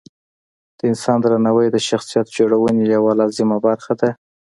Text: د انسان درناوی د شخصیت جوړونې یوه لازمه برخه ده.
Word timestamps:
د 0.77 0.79
انسان 0.91 1.17
درناوی 1.21 1.67
د 1.71 1.77
شخصیت 1.89 2.27
جوړونې 2.37 2.83
یوه 2.95 3.11
لازمه 3.19 3.57
برخه 3.65 3.93
ده. 4.01 4.09